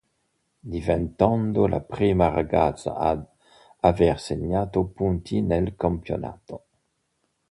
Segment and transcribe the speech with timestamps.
[0.73, 3.23] Diventando la prima ragazza ad
[3.81, 6.65] aver segnato punti nel Campionato.